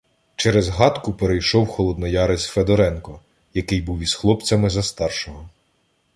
Через 0.35 0.67
гатку 0.69 1.13
перейшов 1.13 1.67
холодноярець 1.67 2.45
Федоренко, 2.45 3.19
який 3.53 3.81
був 3.81 3.99
із 3.99 4.13
хлопцями 4.13 4.69
за 4.69 4.83
старшого. 4.83 5.49